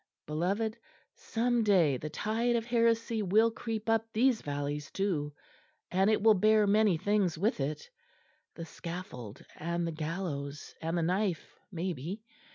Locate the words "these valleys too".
4.13-5.31